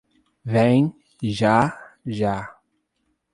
[0.43, 2.57] Vem, já, já...